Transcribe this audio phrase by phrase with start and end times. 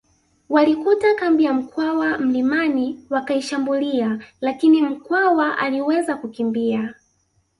[0.49, 6.95] Walikuta kambi ya Mkwawa mlimani wakaishambulia lakini Mkwawa aliweza kukimbia